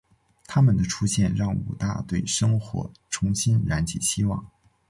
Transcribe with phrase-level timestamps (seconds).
[0.47, 4.49] 她们的出现让武大对生活重新燃起希望。